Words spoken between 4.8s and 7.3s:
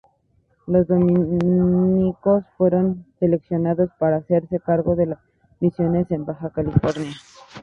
de las misiones en Baja California.